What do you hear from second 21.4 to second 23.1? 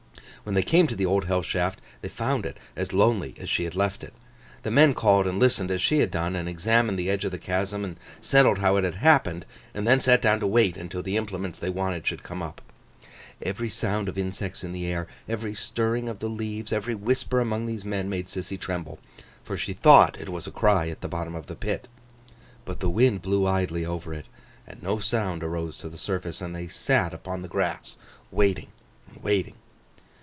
the pit. But the